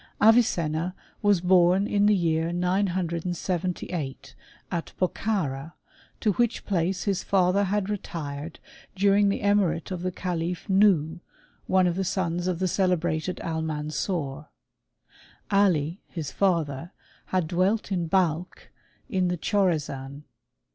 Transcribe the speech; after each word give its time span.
Avicenna 0.19 0.95
was 1.21 1.41
born 1.41 1.85
in 1.85 2.07
the 2.07 2.15
year 2.15 2.51
978, 2.51 4.33
at 4.71 4.93
Bokhara, 4.99 5.73
to 6.19 6.31
which 6.33 6.65
place 6.65 7.03
his 7.03 7.23
father 7.23 7.65
had 7.65 7.87
retired 7.87 8.57
during 8.95 9.29
the 9.29 9.41
emirate 9.41 9.91
of 9.91 10.01
the 10.01 10.11
calif 10.11 10.67
Nuhh, 10.67 11.19
one 11.67 11.85
of 11.85 11.95
the 11.95 12.03
sons 12.03 12.47
of 12.47 12.57
the 12.57 12.67
celebrated 12.67 13.39
Almansor. 13.43 14.47
Ali, 15.51 16.01
his 16.07 16.31
father, 16.31 16.93
had 17.27 17.47
dwelt 17.47 17.91
in 17.91 18.07
Balkh, 18.07 18.71
in 19.07 19.27
the 19.27 19.37
Chorazan. 19.37 20.23